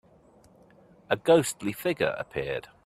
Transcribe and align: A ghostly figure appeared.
A 1.11 1.15
ghostly 1.15 1.73
figure 1.73 2.15
appeared. 2.17 2.69